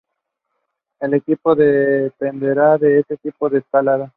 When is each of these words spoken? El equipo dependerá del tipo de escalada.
El 0.99 1.13
equipo 1.13 1.53
dependerá 1.53 2.75
del 2.79 3.05
tipo 3.21 3.47
de 3.51 3.59
escalada. 3.59 4.09